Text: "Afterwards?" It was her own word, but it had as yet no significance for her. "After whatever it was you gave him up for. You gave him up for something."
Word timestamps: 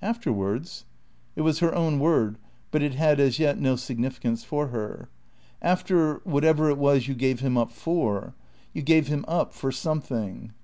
"Afterwards?" 0.00 0.86
It 1.36 1.42
was 1.42 1.58
her 1.58 1.74
own 1.74 1.98
word, 1.98 2.38
but 2.70 2.82
it 2.82 2.94
had 2.94 3.20
as 3.20 3.38
yet 3.38 3.60
no 3.60 3.76
significance 3.76 4.42
for 4.42 4.68
her. 4.68 5.10
"After 5.60 6.14
whatever 6.24 6.70
it 6.70 6.78
was 6.78 7.08
you 7.08 7.14
gave 7.14 7.40
him 7.40 7.58
up 7.58 7.70
for. 7.70 8.32
You 8.72 8.80
gave 8.80 9.08
him 9.08 9.26
up 9.28 9.52
for 9.52 9.70
something." 9.70 10.54